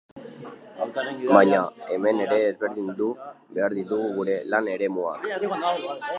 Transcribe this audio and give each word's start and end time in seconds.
Baina, 1.35 1.59
hemen 1.97 2.21
ere 2.25 2.39
ezberdindu 2.47 3.11
behar 3.59 3.77
ditugu 3.81 4.09
gure 4.19 4.41
lan 4.55 4.73
eremuak. 4.79 5.31